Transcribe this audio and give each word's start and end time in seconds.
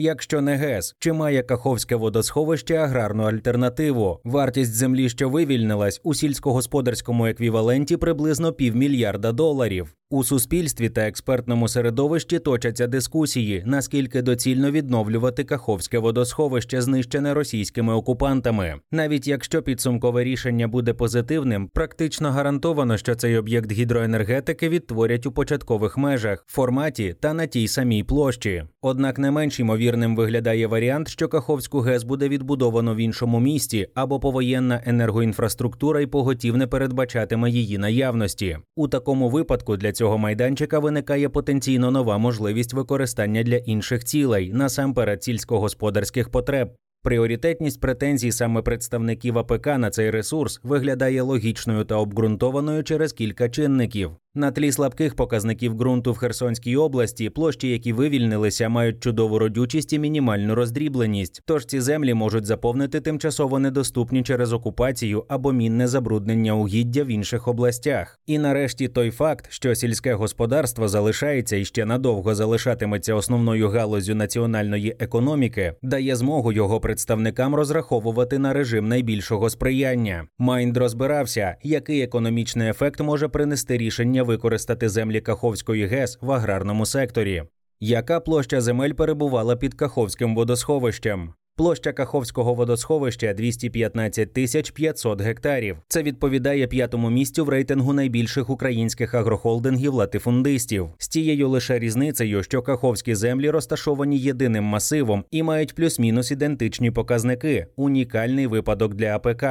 Якщо 0.00 0.40
не 0.40 0.56
ГЕС, 0.56 0.96
чи 0.98 1.12
має 1.12 1.42
Каховське 1.42 1.96
водосховище 1.96 2.76
аграрну 2.76 3.22
альтернативу? 3.22 4.20
Вартість 4.24 4.74
землі, 4.74 5.08
що 5.08 5.28
вивільнилась 5.28 6.00
у 6.04 6.14
сільськогосподарському 6.14 7.26
еквіваленті 7.26 7.96
приблизно 7.96 8.52
півмільярда 8.52 9.32
доларів. 9.32 9.97
У 10.10 10.24
суспільстві 10.24 10.88
та 10.88 11.00
експертному 11.00 11.68
середовищі 11.68 12.38
точаться 12.38 12.86
дискусії, 12.86 13.62
наскільки 13.66 14.22
доцільно 14.22 14.70
відновлювати 14.70 15.44
Каховське 15.44 15.98
водосховище, 15.98 16.82
знищене 16.82 17.34
російськими 17.34 17.94
окупантами. 17.94 18.74
Навіть 18.92 19.26
якщо 19.26 19.62
підсумкове 19.62 20.24
рішення 20.24 20.68
буде 20.68 20.94
позитивним, 20.94 21.68
практично 21.74 22.30
гарантовано, 22.30 22.96
що 22.96 23.14
цей 23.14 23.36
об'єкт 23.36 23.72
гідроенергетики 23.72 24.68
відтворять 24.68 25.26
у 25.26 25.32
початкових 25.32 25.98
межах, 25.98 26.44
форматі 26.46 27.16
та 27.20 27.34
на 27.34 27.46
тій 27.46 27.68
самій 27.68 28.04
площі. 28.04 28.64
Однак 28.82 29.18
не 29.18 29.30
менш 29.30 29.60
ймовірним 29.60 30.16
виглядає 30.16 30.66
варіант, 30.66 31.08
що 31.08 31.28
Каховську 31.28 31.80
ГЕС 31.80 32.02
буде 32.02 32.28
відбудовано 32.28 32.94
в 32.94 32.98
іншому 32.98 33.40
місті 33.40 33.88
або 33.94 34.20
повоєнна 34.20 34.82
енергоінфраструктура 34.86 36.00
і 36.00 36.06
поготів 36.06 36.56
не 36.56 36.66
передбачатиме 36.66 37.50
її 37.50 37.78
наявності. 37.78 38.58
У 38.76 38.88
такому 38.88 39.28
випадку 39.28 39.76
для 39.76 39.92
цього 39.98 40.18
майданчика 40.18 40.78
виникає 40.78 41.28
потенційно 41.28 41.90
нова 41.90 42.18
можливість 42.18 42.72
використання 42.72 43.42
для 43.42 43.56
інших 43.56 44.04
цілей, 44.04 44.52
насамперед 44.52 45.24
сільськогосподарських 45.24 46.28
потреб. 46.28 46.68
Пріоритетність 47.02 47.80
претензій 47.80 48.32
саме 48.32 48.62
представників 48.62 49.38
АПК 49.38 49.66
на 49.66 49.90
цей 49.90 50.10
ресурс 50.10 50.60
виглядає 50.62 51.22
логічною 51.22 51.84
та 51.84 51.94
обґрунтованою 51.94 52.84
через 52.84 53.12
кілька 53.12 53.48
чинників. 53.48 54.10
На 54.38 54.50
тлі 54.50 54.72
слабких 54.72 55.14
показників 55.14 55.74
ґрунту 55.74 56.12
в 56.12 56.16
Херсонській 56.16 56.76
області 56.76 57.30
площі, 57.30 57.68
які 57.68 57.92
вивільнилися, 57.92 58.68
мають 58.68 59.00
чудову 59.00 59.38
родючість 59.38 59.92
і 59.92 59.98
мінімальну 59.98 60.54
роздрібленість. 60.54 61.42
Тож 61.44 61.66
ці 61.66 61.80
землі 61.80 62.14
можуть 62.14 62.46
заповнити 62.46 63.00
тимчасово 63.00 63.58
недоступні 63.58 64.22
через 64.22 64.52
окупацію 64.52 65.24
або 65.28 65.52
мінне 65.52 65.88
забруднення 65.88 66.54
угіддя 66.54 67.04
в 67.04 67.06
інших 67.06 67.48
областях. 67.48 68.20
І 68.26 68.38
нарешті 68.38 68.88
той 68.88 69.10
факт, 69.10 69.46
що 69.48 69.74
сільське 69.74 70.14
господарство 70.14 70.88
залишається 70.88 71.56
і 71.56 71.64
ще 71.64 71.84
надовго 71.84 72.34
залишатиметься 72.34 73.14
основною 73.14 73.68
галузю 73.68 74.14
національної 74.14 74.96
економіки, 74.98 75.74
дає 75.82 76.16
змогу 76.16 76.52
його 76.52 76.80
представникам 76.80 77.54
розраховувати 77.54 78.38
на 78.38 78.52
режим 78.52 78.88
найбільшого 78.88 79.50
сприяння. 79.50 80.26
Майнд 80.38 80.76
розбирався, 80.76 81.56
який 81.62 82.02
економічний 82.02 82.68
ефект 82.68 83.00
може 83.00 83.28
принести 83.28 83.78
рішення 83.78 84.27
використати 84.28 84.88
землі 84.88 85.20
Каховської 85.20 85.86
ГЕС 85.86 86.18
в 86.20 86.32
аграрному 86.32 86.86
секторі. 86.86 87.42
Яка 87.80 88.20
площа 88.20 88.60
земель 88.60 88.92
перебувала 88.92 89.56
під 89.56 89.74
Каховським 89.74 90.34
водосховищем? 90.34 91.32
Площа 91.56 91.92
Каховського 91.92 92.54
водосховища 92.54 93.34
215 93.34 94.32
тисяч 94.32 94.70
500 94.70 95.20
гектарів. 95.20 95.76
Це 95.88 96.02
відповідає 96.02 96.66
п'ятому 96.66 97.10
місцю 97.10 97.44
в 97.44 97.48
рейтингу 97.48 97.92
найбільших 97.92 98.50
українських 98.50 99.14
агрохолдингів 99.14 99.94
латифундистів 99.94 100.88
з 100.98 101.08
тією 101.08 101.48
лише 101.48 101.78
різницею, 101.78 102.42
що 102.42 102.62
каховські 102.62 103.14
землі 103.14 103.50
розташовані 103.50 104.18
єдиним 104.18 104.64
масивом 104.64 105.24
і 105.30 105.42
мають 105.42 105.74
плюс-мінус 105.74 106.30
ідентичні 106.30 106.90
показники 106.90 107.66
унікальний 107.76 108.46
випадок 108.46 108.94
для 108.94 109.16
АПК. 109.16 109.44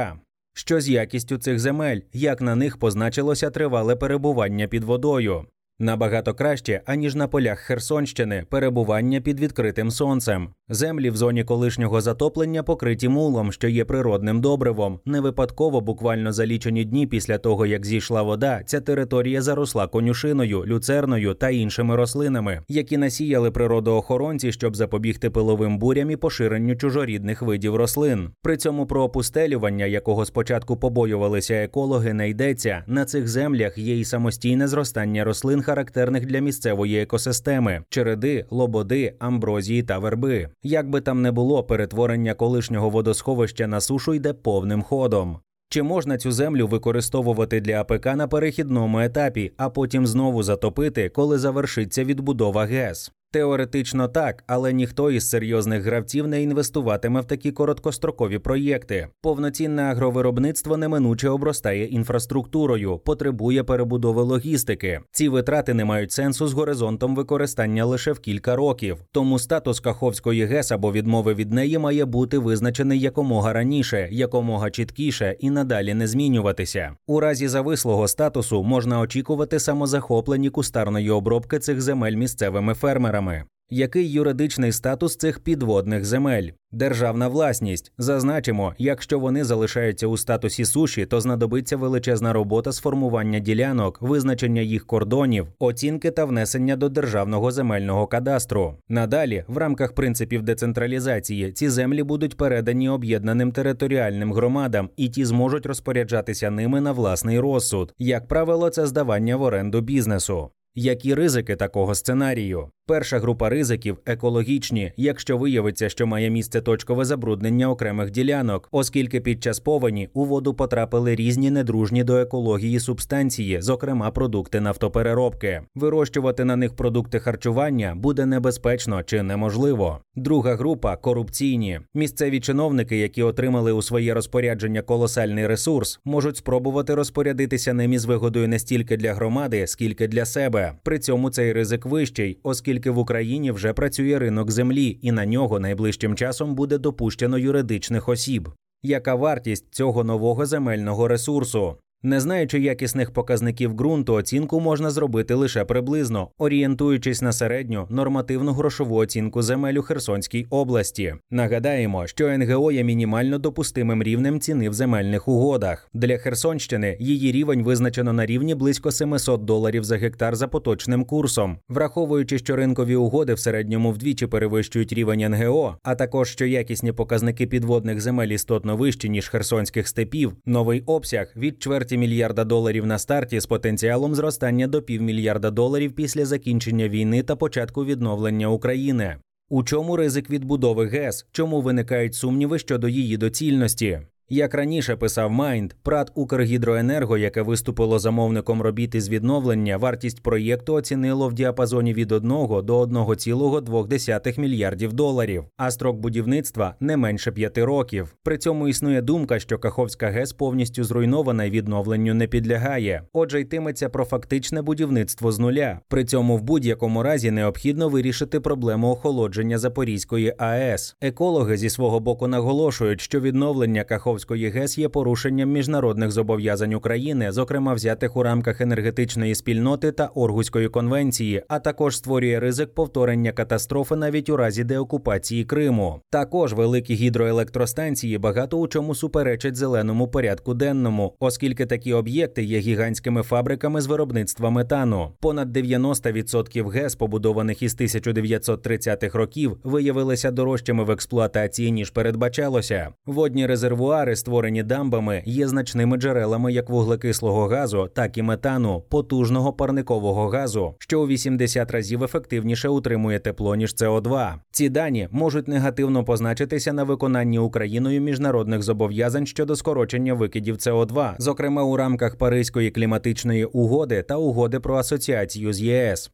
Що 0.58 0.80
з 0.80 0.88
якістю 0.88 1.38
цих 1.38 1.58
земель, 1.58 2.00
як 2.12 2.40
на 2.40 2.54
них 2.54 2.76
позначилося 2.76 3.50
тривале 3.50 3.96
перебування 3.96 4.68
під 4.68 4.84
водою? 4.84 5.46
Набагато 5.80 6.34
краще, 6.34 6.80
аніж 6.86 7.14
на 7.14 7.28
полях 7.28 7.58
Херсонщини, 7.58 8.44
перебування 8.50 9.20
під 9.20 9.40
відкритим 9.40 9.90
сонцем. 9.90 10.48
Землі 10.68 11.10
в 11.10 11.16
зоні 11.16 11.44
колишнього 11.44 12.00
затоплення 12.00 12.62
покриті 12.62 13.08
мулом, 13.08 13.52
що 13.52 13.68
є 13.68 13.84
природним 13.84 14.40
добривом. 14.40 15.00
Не 15.04 15.20
випадково, 15.20 15.80
буквально 15.80 16.32
за 16.32 16.46
лічені 16.46 16.84
дні 16.84 17.06
після 17.06 17.38
того, 17.38 17.66
як 17.66 17.86
зійшла 17.86 18.22
вода, 18.22 18.62
ця 18.66 18.80
територія 18.80 19.42
заросла 19.42 19.86
конюшиною, 19.86 20.66
люцерною 20.66 21.34
та 21.34 21.50
іншими 21.50 21.96
рослинами, 21.96 22.62
які 22.68 22.96
насіяли 22.96 23.50
природоохоронці, 23.50 24.52
щоб 24.52 24.76
запобігти 24.76 25.30
пиловим 25.30 25.78
бурям 25.78 26.10
і 26.10 26.16
поширенню 26.16 26.76
чужорідних 26.76 27.42
видів 27.42 27.76
рослин. 27.76 28.30
При 28.42 28.56
цьому 28.56 28.86
про 28.86 29.02
опустелювання, 29.02 29.84
якого 29.86 30.24
спочатку 30.24 30.76
побоювалися 30.76 31.54
екологи, 31.54 32.12
не 32.12 32.28
йдеться. 32.28 32.84
На 32.86 33.04
цих 33.04 33.28
землях 33.28 33.78
є 33.78 33.98
і 33.98 34.04
самостійне 34.04 34.68
зростання 34.68 35.24
рослин 35.24 35.62
характерних 35.68 36.26
для 36.26 36.38
місцевої 36.38 37.02
екосистеми 37.02 37.82
череди, 37.88 38.46
лободи, 38.50 39.14
амброзії 39.18 39.82
та 39.82 39.98
верби. 39.98 40.48
Як 40.62 40.90
би 40.90 41.00
там 41.00 41.22
не 41.22 41.32
було, 41.32 41.64
перетворення 41.64 42.34
колишнього 42.34 42.90
водосховища 42.90 43.66
на 43.66 43.80
сушу 43.80 44.14
йде 44.14 44.32
повним 44.32 44.82
ходом. 44.82 45.38
Чи 45.68 45.82
можна 45.82 46.18
цю 46.18 46.32
землю 46.32 46.66
використовувати 46.66 47.60
для 47.60 47.80
АПК 47.80 48.06
на 48.06 48.28
перехідному 48.28 49.00
етапі, 49.00 49.52
а 49.56 49.70
потім 49.70 50.06
знову 50.06 50.42
затопити, 50.42 51.08
коли 51.08 51.38
завершиться 51.38 52.04
відбудова 52.04 52.64
ГЕС? 52.64 53.12
Теоретично 53.30 54.08
так, 54.08 54.44
але 54.46 54.72
ніхто 54.72 55.10
із 55.10 55.30
серйозних 55.30 55.82
гравців 55.82 56.26
не 56.26 56.42
інвестуватиме 56.42 57.20
в 57.20 57.24
такі 57.24 57.52
короткострокові 57.52 58.38
проєкти. 58.38 59.08
Повноцінне 59.22 59.82
агровиробництво 59.82 60.76
неминуче 60.76 61.28
обростає 61.28 61.84
інфраструктурою, 61.84 62.98
потребує 62.98 63.64
перебудови 63.64 64.22
логістики. 64.22 65.00
Ці 65.12 65.28
витрати 65.28 65.74
не 65.74 65.84
мають 65.84 66.12
сенсу 66.12 66.48
з 66.48 66.52
горизонтом 66.52 67.14
використання 67.16 67.84
лише 67.84 68.12
в 68.12 68.18
кілька 68.18 68.56
років. 68.56 68.96
Тому 69.12 69.38
статус 69.38 69.80
Каховської 69.80 70.44
ГЕС 70.44 70.72
або 70.72 70.92
відмови 70.92 71.34
від 71.34 71.52
неї 71.52 71.78
має 71.78 72.04
бути 72.04 72.38
визначений 72.38 73.00
якомога 73.00 73.52
раніше, 73.52 74.08
якомога 74.10 74.70
чіткіше 74.70 75.36
і 75.40 75.50
надалі 75.50 75.94
не 75.94 76.06
змінюватися. 76.06 76.92
У 77.06 77.20
разі 77.20 77.48
завислого 77.48 78.08
статусу 78.08 78.62
можна 78.62 79.00
очікувати 79.00 79.58
самозахоплені 79.58 80.50
кустарної 80.50 81.10
обробки 81.10 81.58
цих 81.58 81.80
земель 81.80 82.14
місцевими 82.14 82.74
фермерами 82.74 83.17
фермерами. 83.18 83.44
Який 83.70 84.10
юридичний 84.10 84.72
статус 84.72 85.16
цих 85.16 85.40
підводних 85.40 86.04
земель? 86.04 86.50
Державна 86.72 87.28
власність. 87.28 87.92
Зазначимо, 87.98 88.74
якщо 88.78 89.18
вони 89.18 89.44
залишаються 89.44 90.06
у 90.06 90.16
статусі 90.16 90.64
суші, 90.64 91.06
то 91.06 91.20
знадобиться 91.20 91.76
величезна 91.76 92.32
робота 92.32 92.72
з 92.72 92.78
формування 92.78 93.38
ділянок, 93.38 94.02
визначення 94.02 94.60
їх 94.60 94.86
кордонів, 94.86 95.46
оцінки 95.58 96.10
та 96.10 96.24
внесення 96.24 96.76
до 96.76 96.88
державного 96.88 97.50
земельного 97.50 98.06
кадастру. 98.06 98.74
Надалі, 98.88 99.44
в 99.48 99.56
рамках 99.56 99.92
принципів 99.92 100.42
децентралізації, 100.42 101.52
ці 101.52 101.68
землі 101.68 102.02
будуть 102.02 102.36
передані 102.36 102.88
об'єднаним 102.88 103.52
територіальним 103.52 104.32
громадам, 104.32 104.90
і 104.96 105.08
ті 105.08 105.24
зможуть 105.24 105.66
розпоряджатися 105.66 106.50
ними 106.50 106.80
на 106.80 106.92
власний 106.92 107.40
розсуд. 107.40 107.94
Як 107.98 108.28
правило, 108.28 108.70
це 108.70 108.86
здавання 108.86 109.36
в 109.36 109.42
оренду 109.42 109.80
бізнесу. 109.80 110.50
Які 110.74 111.14
ризики 111.14 111.56
такого 111.56 111.94
сценарію? 111.94 112.70
Перша 112.88 113.18
група 113.18 113.48
ризиків 113.48 113.98
екологічні, 114.06 114.92
якщо 114.96 115.38
виявиться, 115.38 115.88
що 115.88 116.06
має 116.06 116.30
місце 116.30 116.60
точкове 116.60 117.04
забруднення 117.04 117.70
окремих 117.70 118.10
ділянок, 118.10 118.68
оскільки 118.72 119.20
під 119.20 119.42
час 119.42 119.60
повені 119.60 120.08
у 120.14 120.24
воду 120.24 120.54
потрапили 120.54 121.14
різні 121.14 121.50
недружні 121.50 122.04
до 122.04 122.16
екології 122.16 122.80
субстанції, 122.80 123.60
зокрема 123.60 124.10
продукти 124.10 124.60
нафтопереробки. 124.60 125.62
Вирощувати 125.74 126.44
на 126.44 126.56
них 126.56 126.76
продукти 126.76 127.20
харчування 127.20 127.94
буде 127.96 128.26
небезпечно 128.26 129.02
чи 129.02 129.22
неможливо. 129.22 129.98
Друга 130.16 130.54
група 130.54 130.96
корупційні. 130.96 131.80
Місцеві 131.94 132.40
чиновники, 132.40 132.98
які 132.98 133.22
отримали 133.22 133.72
у 133.72 133.82
своє 133.82 134.14
розпорядження 134.14 134.82
колосальний 134.82 135.46
ресурс, 135.46 136.00
можуть 136.04 136.36
спробувати 136.36 136.94
розпорядитися 136.94 137.72
ним 137.72 137.92
із 137.92 138.04
вигодою 138.04 138.48
не 138.48 138.58
стільки 138.58 138.96
для 138.96 139.14
громади, 139.14 139.66
скільки 139.66 140.08
для 140.08 140.24
себе. 140.24 140.72
При 140.82 140.98
цьому 140.98 141.30
цей 141.30 141.52
ризик 141.52 141.86
вищий, 141.86 142.38
оскільки 142.42 142.77
оскільки 142.78 142.90
в 142.90 142.98
Україні 142.98 143.52
вже 143.52 143.72
працює 143.72 144.18
ринок 144.18 144.50
землі, 144.50 144.98
і 145.02 145.12
на 145.12 145.26
нього 145.26 145.60
найближчим 145.60 146.14
часом 146.14 146.54
буде 146.54 146.78
допущено 146.78 147.38
юридичних 147.38 148.08
осіб. 148.08 148.48
Яка 148.82 149.14
вартість 149.14 149.66
цього 149.70 150.04
нового 150.04 150.46
земельного 150.46 151.08
ресурсу? 151.08 151.76
Не 152.02 152.20
знаючи 152.20 152.60
якісних 152.60 153.10
показників 153.10 153.74
ґрунту, 153.74 154.14
оцінку 154.14 154.60
можна 154.60 154.90
зробити 154.90 155.34
лише 155.34 155.64
приблизно, 155.64 156.28
орієнтуючись 156.38 157.22
на 157.22 157.32
середню 157.32 157.86
нормативну 157.90 158.52
грошову 158.52 158.96
оцінку 158.96 159.42
земель 159.42 159.74
у 159.74 159.82
Херсонській 159.82 160.46
області. 160.50 161.14
Нагадаємо, 161.30 162.06
що 162.06 162.38
НГО 162.38 162.72
є 162.72 162.84
мінімально 162.84 163.38
допустимим 163.38 164.02
рівнем 164.02 164.40
ціни 164.40 164.70
в 164.70 164.72
земельних 164.72 165.28
угодах. 165.28 165.90
Для 165.94 166.18
Херсонщини 166.18 166.96
її 167.00 167.32
рівень 167.32 167.62
визначено 167.62 168.12
на 168.12 168.26
рівні 168.26 168.54
близько 168.54 168.92
700 168.92 169.44
доларів 169.44 169.84
за 169.84 169.96
гектар 169.96 170.36
за 170.36 170.48
поточним 170.48 171.04
курсом, 171.04 171.58
враховуючи, 171.68 172.38
що 172.38 172.56
ринкові 172.56 172.96
угоди 172.96 173.34
в 173.34 173.38
середньому 173.38 173.92
вдвічі 173.92 174.26
перевищують 174.26 174.92
рівень 174.92 175.30
НГО, 175.30 175.76
а 175.82 175.94
також 175.94 176.28
що 176.28 176.46
якісні 176.46 176.92
показники 176.92 177.46
підводних 177.46 178.00
земель 178.00 178.28
істотно 178.28 178.76
вищі 178.76 179.08
ніж 179.08 179.28
херсонських 179.28 179.88
степів. 179.88 180.32
Новий 180.46 180.82
обсяг 180.86 181.32
від 181.36 181.62
чверть 181.62 181.87
чверті 181.88 181.98
мільярда 181.98 182.44
доларів 182.44 182.86
на 182.86 182.98
старті 182.98 183.40
з 183.40 183.46
потенціалом 183.46 184.14
зростання 184.14 184.66
до 184.66 184.82
півмільярда 184.82 185.50
доларів 185.50 185.92
після 185.92 186.26
закінчення 186.26 186.88
війни 186.88 187.22
та 187.22 187.36
початку 187.36 187.84
відновлення 187.84 188.48
України. 188.48 189.16
У 189.48 189.62
чому 189.64 189.96
ризик 189.96 190.30
відбудови 190.30 190.86
ГЕС? 190.86 191.26
Чому 191.32 191.60
виникають 191.60 192.14
сумніви 192.14 192.58
щодо 192.58 192.88
її 192.88 193.16
доцільності? 193.16 194.00
Як 194.30 194.54
раніше 194.54 194.96
писав 194.96 195.30
Майнд, 195.30 195.72
ПРАТ 195.82 196.12
Укргідроенерго, 196.14 197.18
яке 197.18 197.42
виступило 197.42 197.98
замовником 197.98 198.62
робіт 198.62 198.94
із 198.94 199.08
відновлення, 199.08 199.76
вартість 199.76 200.22
проєкту 200.22 200.74
оцінило 200.74 201.28
в 201.28 201.32
діапазоні 201.32 201.94
від 201.94 202.12
1 202.12 202.28
до 202.28 202.82
1,2 202.82 204.40
мільярдів 204.40 204.92
доларів, 204.92 205.44
а 205.56 205.70
строк 205.70 205.96
будівництва 205.96 206.74
не 206.80 206.96
менше 206.96 207.32
5 207.32 207.58
років. 207.58 208.16
При 208.22 208.38
цьому 208.38 208.68
існує 208.68 209.02
думка, 209.02 209.38
що 209.38 209.58
Каховська 209.58 210.08
ГЕС 210.08 210.32
повністю 210.32 210.84
зруйнована 210.84 211.44
і 211.44 211.50
відновленню 211.50 212.14
не 212.14 212.26
підлягає. 212.26 213.02
Отже, 213.12 213.40
йтиметься 213.40 213.88
про 213.88 214.04
фактичне 214.04 214.62
будівництво 214.62 215.32
з 215.32 215.38
нуля. 215.38 215.80
При 215.88 216.04
цьому 216.04 216.36
в 216.36 216.42
будь-якому 216.42 217.02
разі 217.02 217.30
необхідно 217.30 217.88
вирішити 217.88 218.40
проблему 218.40 218.90
охолодження 218.90 219.58
Запорізької 219.58 220.34
АЕС. 220.38 220.96
Екологи 221.00 221.56
зі 221.56 221.70
свого 221.70 222.00
боку 222.00 222.26
наголошують, 222.28 223.00
що 223.00 223.20
відновлення 223.20 223.84
Каховської 223.84 224.17
Каховської 224.18 224.48
ГЕС 224.48 224.78
є 224.78 224.88
порушенням 224.88 225.50
міжнародних 225.50 226.10
зобов'язань 226.10 226.74
України, 226.74 227.32
зокрема 227.32 227.74
взятих 227.74 228.16
у 228.16 228.22
рамках 228.22 228.60
енергетичної 228.60 229.34
спільноти 229.34 229.92
та 229.92 230.06
Оргуської 230.06 230.68
конвенції, 230.68 231.42
а 231.48 231.58
також 231.58 231.96
створює 231.96 232.40
ризик 232.40 232.74
повторення 232.74 233.32
катастрофи 233.32 233.96
навіть 233.96 234.28
у 234.28 234.36
разі 234.36 234.64
деокупації 234.64 235.44
Криму. 235.44 236.00
Також 236.10 236.52
великі 236.52 236.94
гідроелектростанції 236.94 238.18
багато 238.18 238.58
у 238.58 238.68
чому 238.68 238.94
суперечать 238.94 239.56
зеленому 239.56 240.08
порядку 240.08 240.54
денному, 240.54 241.14
оскільки 241.20 241.66
такі 241.66 241.92
об'єкти 241.92 242.42
є 242.42 242.58
гігантськими 242.58 243.22
фабриками 243.22 243.80
з 243.80 243.86
виробництва 243.86 244.50
метану. 244.50 245.12
Понад 245.20 245.56
90% 245.56 246.68
ГЕС, 246.68 246.94
побудованих 246.94 247.62
із 247.62 247.76
1930-х 247.76 249.18
років, 249.18 249.56
виявилися 249.64 250.30
дорожчими 250.30 250.84
в 250.84 250.90
експлуатації 250.90 251.70
ніж 251.70 251.90
передбачалося. 251.90 252.88
Водні 253.06 253.46
резервуари 253.46 254.07
Резервуари, 254.08 254.16
створені 254.16 254.62
дамбами, 254.62 255.22
є 255.26 255.48
значними 255.48 255.96
джерелами 255.96 256.52
як 256.52 256.70
вуглекислого 256.70 257.46
газу, 257.46 257.90
так 257.94 258.18
і 258.18 258.22
метану, 258.22 258.82
потужного 258.88 259.52
парникового 259.52 260.28
газу, 260.28 260.74
що 260.78 261.00
у 261.00 261.06
80 261.06 261.70
разів 261.70 262.04
ефективніше 262.04 262.68
утримує 262.68 263.18
тепло 263.18 263.54
ніж 263.54 263.74
СО2. 263.74 264.34
Ці 264.50 264.68
дані 264.68 265.08
можуть 265.10 265.48
негативно 265.48 266.04
позначитися 266.04 266.72
на 266.72 266.84
виконанні 266.84 267.38
Україною 267.38 268.00
міжнародних 268.00 268.62
зобов'язань 268.62 269.26
щодо 269.26 269.56
скорочення 269.56 270.14
викидів 270.14 270.56
СО2, 270.56 271.14
зокрема 271.18 271.62
у 271.62 271.76
рамках 271.76 272.16
Паризької 272.16 272.70
кліматичної 272.70 273.44
угоди 273.44 274.02
та 274.02 274.16
угоди 274.16 274.60
про 274.60 274.76
асоціацію 274.76 275.52
з 275.52 275.60
ЄС. 275.60 276.10